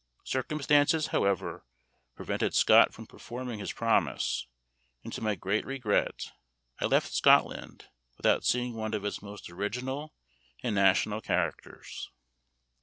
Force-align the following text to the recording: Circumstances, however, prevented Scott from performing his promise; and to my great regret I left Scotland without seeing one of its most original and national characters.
Circumstances, 0.25 1.07
however, 1.13 1.63
prevented 2.15 2.55
Scott 2.55 2.91
from 2.91 3.05
performing 3.05 3.59
his 3.59 3.71
promise; 3.71 4.47
and 5.03 5.13
to 5.13 5.21
my 5.21 5.35
great 5.35 5.63
regret 5.63 6.31
I 6.79 6.85
left 6.85 7.13
Scotland 7.13 7.87
without 8.17 8.43
seeing 8.43 8.73
one 8.73 8.95
of 8.95 9.05
its 9.05 9.21
most 9.21 9.47
original 9.51 10.15
and 10.63 10.73
national 10.73 11.21
characters. 11.21 12.09